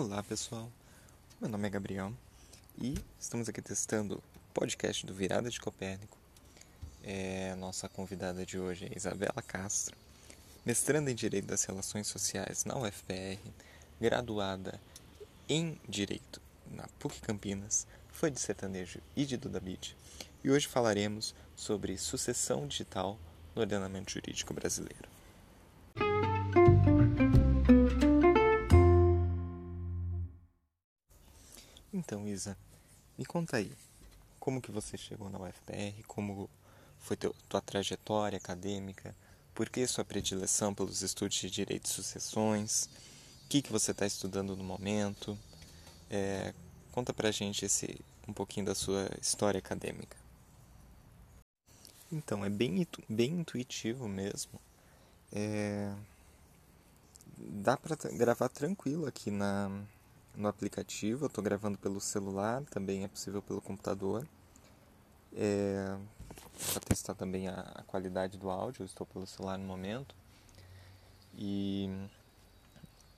Olá 0.00 0.22
pessoal, 0.22 0.70
meu 1.40 1.50
nome 1.50 1.66
é 1.66 1.70
Gabriel 1.70 2.12
e 2.80 2.94
estamos 3.18 3.48
aqui 3.48 3.60
testando 3.60 4.14
o 4.14 4.54
podcast 4.54 5.04
do 5.04 5.12
Virada 5.12 5.50
de 5.50 5.60
Copérnico. 5.60 6.16
É, 7.02 7.56
nossa 7.56 7.88
convidada 7.88 8.46
de 8.46 8.60
hoje 8.60 8.86
é 8.86 8.96
Isabela 8.96 9.42
Castro, 9.44 9.96
mestranda 10.64 11.10
em 11.10 11.16
Direito 11.16 11.46
das 11.46 11.64
Relações 11.64 12.06
Sociais 12.06 12.64
na 12.64 12.78
UFPR, 12.78 13.40
graduada 14.00 14.80
em 15.48 15.76
Direito 15.88 16.40
na 16.70 16.86
PUC 17.00 17.20
Campinas, 17.20 17.84
foi 18.12 18.30
de 18.30 18.38
sertanejo 18.38 19.00
e 19.16 19.26
de 19.26 19.36
Duda 19.36 19.58
Beat, 19.58 19.96
e 20.44 20.50
hoje 20.52 20.68
falaremos 20.68 21.34
sobre 21.56 21.98
sucessão 21.98 22.68
digital 22.68 23.18
no 23.52 23.62
ordenamento 23.62 24.12
jurídico 24.12 24.54
brasileiro. 24.54 25.17
Então, 31.98 32.28
Isa, 32.28 32.56
me 33.18 33.26
conta 33.26 33.56
aí, 33.56 33.72
como 34.38 34.62
que 34.62 34.70
você 34.70 34.96
chegou 34.96 35.28
na 35.28 35.40
UFPR, 35.40 36.00
como 36.06 36.48
foi 37.00 37.16
teu, 37.16 37.34
tua 37.48 37.60
trajetória 37.60 38.36
acadêmica, 38.36 39.12
por 39.52 39.68
que 39.68 39.84
sua 39.84 40.04
predileção 40.04 40.72
pelos 40.72 41.02
estudos 41.02 41.36
de 41.36 41.50
direito 41.50 41.82
de 41.82 41.88
sucessões, 41.88 42.88
o 43.44 43.48
que, 43.48 43.60
que 43.60 43.72
você 43.72 43.90
está 43.90 44.06
estudando 44.06 44.54
no 44.54 44.62
momento, 44.62 45.36
é, 46.08 46.54
conta 46.92 47.12
pra 47.12 47.32
gente 47.32 47.64
esse, 47.64 48.00
um 48.28 48.32
pouquinho 48.32 48.66
da 48.66 48.76
sua 48.76 49.10
história 49.20 49.58
acadêmica. 49.58 50.16
Então, 52.12 52.44
é 52.44 52.48
bem, 52.48 52.86
bem 53.08 53.40
intuitivo 53.40 54.06
mesmo. 54.06 54.60
É, 55.32 55.92
dá 57.36 57.76
para 57.76 57.96
gravar 58.12 58.48
tranquilo 58.48 59.04
aqui 59.04 59.32
na, 59.32 59.68
no 60.38 60.48
aplicativo. 60.48 61.24
Eu 61.24 61.26
estou 61.26 61.42
gravando 61.42 61.76
pelo 61.76 62.00
celular, 62.00 62.62
também 62.66 63.04
é 63.04 63.08
possível 63.08 63.42
pelo 63.42 63.60
computador. 63.60 64.26
É, 65.34 65.98
para 66.72 66.80
testar 66.80 67.14
também 67.14 67.48
a, 67.48 67.60
a, 67.74 67.82
qualidade 67.82 68.38
do 68.38 68.48
áudio, 68.48 68.82
eu 68.82 68.86
estou 68.86 69.06
pelo 69.06 69.26
celular 69.26 69.58
no 69.58 69.64
momento. 69.64 70.14
E 71.34 71.90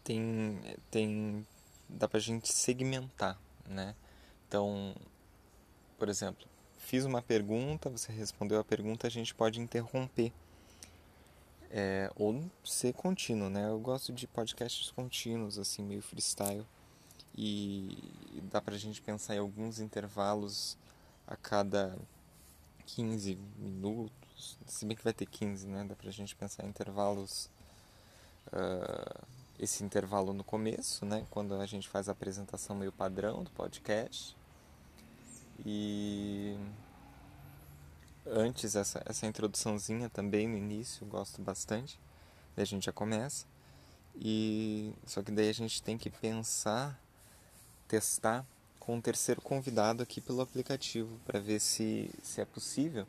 tem, 0.03 0.61
tem 0.91 1.47
dá 1.89 2.09
para 2.09 2.19
a 2.19 2.23
gente 2.23 2.53
segmentar, 2.53 3.39
né? 3.67 3.95
Então, 4.49 4.97
por 5.99 6.09
exemplo, 6.09 6.47
fiz 6.79 7.05
uma 7.05 7.23
pergunta, 7.23 7.89
você 7.91 8.11
respondeu 8.11 8.59
a 8.59 8.65
pergunta, 8.65 9.07
a 9.07 9.11
gente 9.11 9.35
pode 9.35 9.61
interromper. 9.61 10.33
É, 11.73 12.11
ou 12.17 12.51
ser 12.65 12.93
contínuo, 12.95 13.49
né? 13.49 13.69
Eu 13.69 13.79
gosto 13.79 14.13
de 14.13 14.27
podcasts 14.27 14.91
contínuos, 14.91 15.57
assim, 15.57 15.85
meio 15.85 16.03
freestyle 16.03 16.67
e 17.43 17.97
dá 18.53 18.61
pra 18.61 18.77
gente 18.77 19.01
pensar 19.01 19.35
em 19.35 19.39
alguns 19.39 19.81
intervalos 19.81 20.77
a 21.27 21.35
cada 21.37 21.97
15 22.85 23.39
minutos, 23.57 24.59
se 24.67 24.85
bem 24.85 24.95
que 24.95 25.03
vai 25.03 25.15
ter 25.15 25.25
15, 25.25 25.67
né? 25.67 25.87
Dá 25.89 25.97
pra 25.97 26.11
gente 26.11 26.37
pensar 26.37 26.67
em 26.67 26.69
intervalos. 26.69 27.49
Uh, 28.49 29.27
esse 29.59 29.83
intervalo 29.83 30.35
no 30.35 30.45
começo, 30.45 31.07
né? 31.07 31.27
Quando 31.31 31.55
a 31.55 31.65
gente 31.65 31.89
faz 31.89 32.11
a 32.11 32.13
apresentação 32.13 32.77
meio 32.77 32.93
padrão 32.93 33.43
do 33.43 33.51
podcast. 33.53 34.37
E 35.65 36.59
antes 38.27 38.77
essa, 38.77 39.03
essa 39.07 39.27
introduçãozinha 39.27 40.11
também 40.11 40.47
no 40.47 40.59
início, 40.59 41.07
gosto 41.07 41.41
bastante. 41.41 41.99
Daí 42.55 42.65
a 42.65 42.67
gente 42.67 42.85
já 42.85 42.93
começa. 42.93 43.47
E 44.15 44.93
só 45.07 45.23
que 45.23 45.31
daí 45.31 45.49
a 45.49 45.55
gente 45.55 45.83
tem 45.83 45.97
que 45.97 46.11
pensar 46.11 47.01
testar 47.91 48.47
com 48.79 48.95
um 48.95 49.01
terceiro 49.01 49.41
convidado 49.41 50.01
aqui 50.01 50.21
pelo 50.21 50.41
aplicativo 50.41 51.11
para 51.27 51.41
ver 51.41 51.59
se, 51.59 52.09
se 52.23 52.41
é 52.41 52.45
possível. 52.45 53.05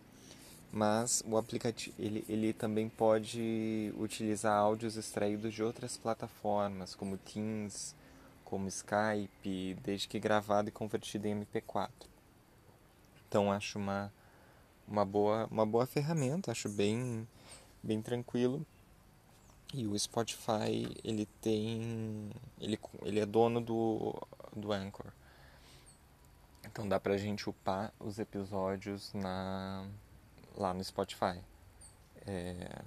Mas 0.73 1.23
o 1.27 1.37
aplicativo 1.37 1.95
ele, 1.99 2.25
ele 2.27 2.51
também 2.51 2.89
pode 2.89 3.93
utilizar 3.97 4.57
áudios 4.57 4.97
extraídos 4.97 5.53
de 5.53 5.61
outras 5.61 5.97
plataformas, 5.97 6.95
como 6.95 7.15
Teams, 7.17 7.93
como 8.43 8.67
Skype, 8.67 9.77
desde 9.83 10.07
que 10.07 10.19
gravado 10.19 10.69
e 10.69 10.71
convertido 10.71 11.27
em 11.27 11.45
MP4. 11.45 11.89
Então 13.27 13.51
acho 13.51 13.77
uma, 13.77 14.11
uma, 14.87 15.05
boa, 15.05 15.47
uma 15.51 15.65
boa 15.65 15.85
ferramenta, 15.85 16.51
acho 16.51 16.69
bem, 16.69 17.27
bem 17.83 18.01
tranquilo. 18.01 18.65
E 19.73 19.85
o 19.87 19.97
Spotify 19.97 20.89
ele 21.03 21.25
tem 21.39 22.29
ele, 22.59 22.79
ele 23.03 23.19
é 23.19 23.25
dono 23.25 23.61
do 23.61 24.15
do 24.55 24.71
Anchor. 24.71 25.11
Então 26.65 26.87
dá 26.87 26.99
pra 26.99 27.17
gente 27.17 27.49
upar 27.49 27.93
os 27.99 28.19
episódios 28.19 29.13
na, 29.13 29.87
lá 30.55 30.73
no 30.73 30.83
Spotify. 30.83 31.41
É, 32.25 32.81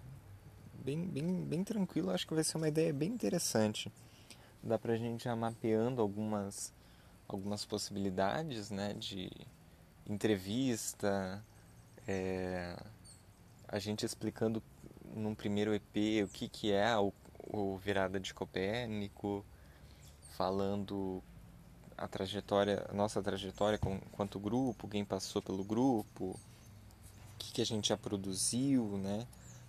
bem, 0.74 1.06
bem, 1.06 1.44
bem 1.44 1.64
tranquilo, 1.64 2.10
acho 2.10 2.26
que 2.26 2.34
vai 2.34 2.44
ser 2.44 2.56
uma 2.56 2.68
ideia 2.68 2.92
bem 2.92 3.10
interessante. 3.10 3.92
Dá 4.62 4.78
pra 4.78 4.96
gente 4.96 5.24
já 5.24 5.36
mapeando 5.36 6.00
algumas, 6.00 6.72
algumas 7.28 7.64
possibilidades 7.64 8.70
né, 8.70 8.94
de 8.94 9.30
entrevista, 10.06 11.44
é, 12.06 12.76
a 13.68 13.78
gente 13.78 14.04
explicando 14.04 14.62
num 15.14 15.34
primeiro 15.34 15.74
EP 15.74 16.24
o 16.24 16.28
que, 16.28 16.48
que 16.48 16.72
é 16.72 16.96
o, 16.96 17.12
o 17.38 17.76
Virada 17.76 18.20
de 18.20 18.32
Copérnico, 18.32 19.44
falando 20.36 21.22
a 21.96 22.08
trajetória, 22.08 22.86
a 22.88 22.92
nossa 22.92 23.22
trajetória 23.22 23.78
quanto 24.12 24.38
grupo, 24.38 24.88
quem 24.88 25.04
passou 25.04 25.40
pelo 25.40 25.64
grupo, 25.64 26.24
o 26.24 26.38
que, 27.38 27.52
que 27.52 27.62
a 27.62 27.66
gente 27.66 27.88
já 27.88 27.96
produziu, 27.96 28.98
né? 28.98 29.26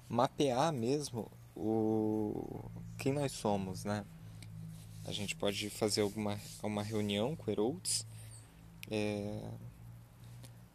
Mapear 0.09 0.71
mesmo 0.71 1.31
o 1.55 2.63
quem 2.97 3.13
nós 3.13 3.31
somos, 3.31 3.83
né? 3.83 4.05
A 5.05 5.11
gente 5.11 5.35
pode 5.35 5.69
fazer 5.69 6.01
alguma 6.01 6.39
uma 6.63 6.81
reunião 6.81 7.35
com 7.35 7.51
Herolds 7.51 8.05
é, 8.89 9.41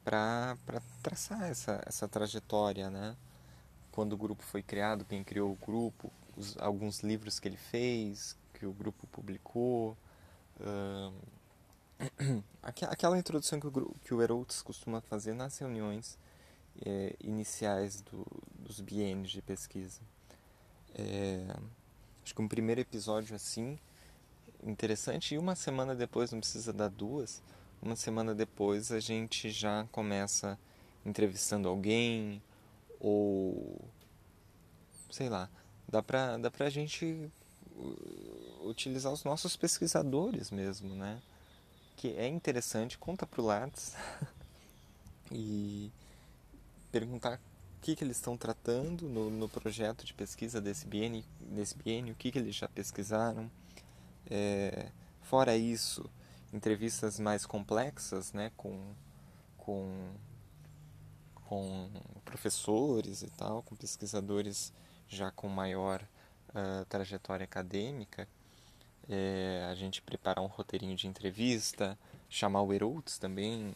para 0.05 0.57
traçar 1.03 1.51
essa, 1.51 1.83
essa 1.87 2.09
trajetória, 2.09 2.91
né? 2.91 3.17
Quando 3.93 4.13
o 4.13 4.17
grupo 4.17 4.43
foi 4.43 4.63
criado, 4.63 5.05
quem 5.05 5.25
criou 5.25 5.53
o 5.53 5.67
grupo, 5.67 6.11
os, 6.37 6.57
alguns 6.59 7.01
livros 7.01 7.41
que 7.41 7.49
ele 7.49 7.57
fez, 7.57 8.37
que 8.55 8.67
o 8.67 8.73
grupo 8.73 9.07
publicou, 9.09 9.97
aquela 12.63 13.19
introdução 13.19 13.61
que 13.61 13.67
o, 13.67 13.95
que 14.05 14.15
o 14.15 14.23
Herolds 14.23 14.63
costuma 14.63 15.01
fazer 15.01 15.35
nas 15.35 15.59
reuniões 15.59 16.19
é, 16.85 17.15
iniciais 17.21 18.01
do, 18.01 18.27
dos 18.59 18.81
biênios 18.81 19.31
de 19.31 19.43
pesquisa. 19.43 20.01
É, 20.95 21.47
acho 22.25 22.35
que 22.35 22.43
um 22.43 22.49
primeiro 22.49 22.81
episódio 22.81 23.35
assim, 23.35 23.79
interessante, 24.63 25.35
e 25.35 25.39
uma 25.39 25.55
semana 25.55 25.95
depois, 25.95 26.33
não 26.33 26.41
precisa 26.41 26.73
dar 26.73 26.89
duas, 26.89 27.43
uma 27.83 27.97
semana 27.97 28.35
depois 28.35 28.93
a 28.93 29.01
gente 29.01 29.51
já 29.51 29.87
começa 29.93 30.59
entrevistando 31.05 31.69
alguém, 31.69 32.43
ou 32.99 33.81
sei 35.11 35.29
lá, 35.29 35.49
dá 35.89 36.03
pra, 36.03 36.37
dá 36.37 36.51
pra 36.51 36.69
gente 36.69 37.31
utilizar 38.63 39.13
os 39.13 39.25
nossos 39.25 39.57
pesquisadores 39.57 40.51
mesmo, 40.51 40.95
né? 40.95 41.21
Que 42.01 42.17
é 42.17 42.27
interessante, 42.27 42.97
conta 42.97 43.27
pro 43.27 43.45
Lattes 43.45 43.95
e 45.31 45.93
perguntar 46.91 47.39
o 47.77 47.81
que, 47.83 47.95
que 47.95 48.03
eles 48.03 48.17
estão 48.17 48.39
tratando 48.39 49.07
no, 49.07 49.29
no 49.29 49.47
projeto 49.51 50.03
de 50.07 50.15
pesquisa 50.15 50.63
desse 50.63 50.87
biênio, 50.87 51.23
desse 51.39 51.77
biênio 51.77 52.15
o 52.15 52.17
que, 52.17 52.33
que 52.33 52.39
eles 52.39 52.57
já 52.57 52.67
pesquisaram. 52.69 53.51
É, 54.31 54.91
fora 55.21 55.55
isso, 55.59 56.09
entrevistas 56.55 57.21
mais 57.21 57.45
complexas 57.45 58.33
né, 58.33 58.51
com, 58.57 58.95
com, 59.59 60.09
com 61.35 61.91
professores 62.25 63.21
e 63.21 63.29
tal, 63.29 63.63
com 63.63 63.77
pesquisadores 63.77 64.73
já 65.07 65.31
com 65.31 65.51
maior 65.51 66.03
uh, 66.49 66.83
trajetória 66.87 67.45
acadêmica 67.45 68.27
é, 69.11 69.67
a 69.69 69.75
gente 69.75 70.01
preparar 70.01 70.43
um 70.43 70.47
roteirinho 70.47 70.95
de 70.95 71.09
entrevista, 71.09 71.99
chamar 72.29 72.63
o 72.63 72.73
Herolds 72.73 73.19
também, 73.19 73.75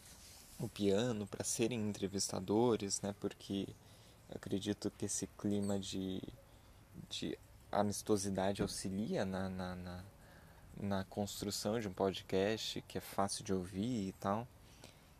o 0.57 0.69
piano, 0.69 1.27
para 1.27 1.43
serem 1.43 1.89
entrevistadores, 1.89 3.01
né? 3.01 3.13
Porque 3.19 3.67
acredito 4.33 4.89
que 4.97 5.05
esse 5.05 5.27
clima 5.37 5.77
de, 5.77 6.21
de 7.09 7.37
amistosidade 7.69 8.61
auxilia 8.61 9.25
na, 9.25 9.49
na, 9.49 9.75
na, 9.75 10.03
na 10.79 11.03
construção 11.03 11.81
de 11.81 11.89
um 11.89 11.93
podcast 11.93 12.81
que 12.87 12.97
é 12.97 13.01
fácil 13.01 13.43
de 13.43 13.53
ouvir 13.53 14.07
e 14.07 14.11
tal. 14.13 14.47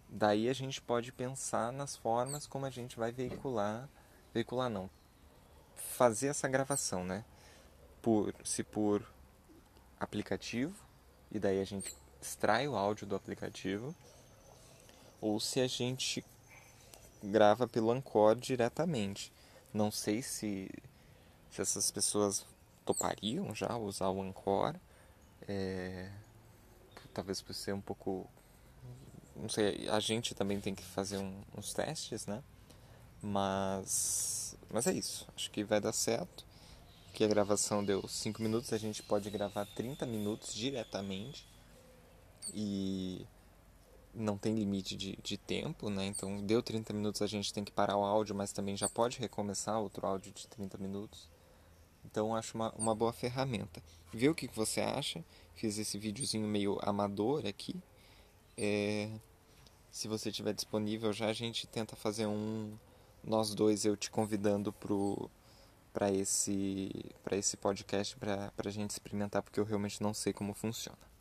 Daí 0.08 0.48
a 0.48 0.54
gente 0.54 0.82
pode 0.82 1.12
pensar 1.12 1.74
nas 1.74 1.98
formas 1.98 2.48
como 2.48 2.66
a 2.66 2.70
gente 2.70 2.96
vai 2.96 3.12
veicular, 3.12 3.90
veicular 4.34 4.70
não, 4.70 4.90
fazer 5.76 6.28
essa 6.28 6.48
gravação, 6.48 7.04
né? 7.04 7.26
Por, 8.02 8.34
se 8.46 8.64
por 8.64 9.04
aplicativo 10.00 10.76
e 11.32 11.40
daí 11.40 11.60
a 11.60 11.66
gente 11.66 11.94
extrai 12.22 12.68
o 12.68 12.76
áudio 12.76 13.06
do 13.06 13.16
aplicativo, 13.16 13.96
ou 15.22 15.40
se 15.40 15.60
a 15.60 15.68
gente 15.68 16.24
grava 17.24 17.68
pelo 17.68 17.92
Anchor 17.92 18.36
diretamente. 18.36 19.32
Não 19.74 19.92
sei 19.92 20.22
se, 20.22 20.70
se 21.52 21.62
essas 21.62 21.92
pessoas 21.92 22.46
topariam 22.86 23.54
já 23.54 23.76
usar 23.76 24.10
o 24.10 24.22
Anchor. 24.22 24.76
É, 25.48 26.10
talvez 27.14 27.42
por 27.42 27.54
ser 27.54 27.74
um 27.74 27.82
pouco. 27.82 28.30
Não 29.36 29.50
sei, 29.50 29.88
a 29.90 30.00
gente 30.00 30.34
também 30.34 30.62
tem 30.62 30.74
que 30.74 30.84
fazer 30.84 31.18
um, 31.18 31.42
uns 31.58 31.74
testes, 31.74 32.26
né? 32.26 32.42
Mas, 33.22 34.56
mas 34.70 34.88
é 34.88 34.94
isso. 34.94 35.28
Acho 35.36 35.52
que 35.52 35.64
vai 35.64 35.82
dar 35.82 35.92
certo. 35.92 36.45
Que 37.16 37.24
a 37.24 37.28
gravação 37.28 37.82
deu 37.82 38.06
5 38.06 38.44
minutos, 38.44 38.74
a 38.74 38.78
gente 38.78 39.02
pode 39.02 39.30
gravar 39.30 39.66
30 39.68 40.06
minutos 40.06 40.54
diretamente. 40.54 41.48
E 42.54 43.26
não 44.14 44.38
tem 44.38 44.54
limite 44.54 44.98
de, 44.98 45.18
de 45.24 45.38
tempo, 45.38 45.90
né? 45.90 46.06
Então 46.08 46.46
deu 46.46 46.62
30 46.62 46.92
minutos, 46.92 47.22
a 47.22 47.28
gente 47.28 47.54
tem 47.54 47.64
que 47.64 47.72
parar 47.72 47.96
o 47.96 48.04
áudio, 48.04 48.36
mas 48.36 48.52
também 48.52 48.76
já 48.76 48.90
pode 48.90 49.18
recomeçar 49.18 49.80
outro 49.80 50.06
áudio 50.06 50.34
de 50.34 50.46
30 50.46 50.78
minutos. 50.78 51.30
Então 52.04 52.36
acho 52.36 52.54
uma, 52.54 52.74
uma 52.74 52.94
boa 52.94 53.14
ferramenta. 53.14 53.82
Vê 54.14 54.28
o 54.28 54.36
que, 54.36 54.50
você 54.50 54.82
acha. 54.82 55.24
Fiz 55.54 55.78
esse 55.78 55.98
videozinho 55.98 56.46
meio 56.46 56.78
amador 56.82 57.46
aqui. 57.48 57.82
É, 58.58 59.10
se 59.90 60.10
você 60.10 60.34
tiver 60.34 60.54
disponível 60.54 61.14
já, 61.14 61.28
a 61.28 61.34
gente 61.34 61.66
tenta 61.66 61.96
fazer 61.96 62.26
um 62.26 62.78
nós 63.24 63.56
dois 63.56 63.86
eu 63.86 63.96
te 63.96 64.12
convidando 64.12 64.74
pro 64.74 65.32
para 65.96 66.12
esse 66.12 66.92
esse 67.32 67.56
podcast 67.56 68.18
para 68.18 68.52
a 68.66 68.70
gente 68.70 68.90
experimentar 68.90 69.42
porque 69.42 69.62
eu 69.62 69.64
realmente 69.64 70.04
não 70.04 70.14
sei 70.14 70.34
como 70.34 70.54
funciona. 70.54 71.15